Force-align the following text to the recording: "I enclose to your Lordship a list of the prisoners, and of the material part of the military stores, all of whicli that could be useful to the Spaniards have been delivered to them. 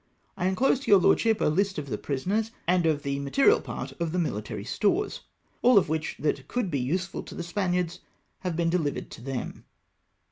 "I 0.35 0.47
enclose 0.47 0.79
to 0.79 0.89
your 0.89 0.99
Lordship 0.99 1.41
a 1.41 1.45
list 1.45 1.77
of 1.77 1.85
the 1.87 1.97
prisoners, 1.99 2.49
and 2.65 2.87
of 2.87 3.03
the 3.03 3.19
material 3.19 3.61
part 3.61 3.91
of 4.01 4.11
the 4.11 4.17
military 4.17 4.63
stores, 4.63 5.19
all 5.61 5.77
of 5.77 5.89
whicli 5.89 6.17
that 6.23 6.47
could 6.47 6.71
be 6.71 6.79
useful 6.79 7.21
to 7.21 7.35
the 7.35 7.43
Spaniards 7.43 7.99
have 8.39 8.55
been 8.55 8.71
delivered 8.71 9.11
to 9.11 9.21
them. 9.21 9.63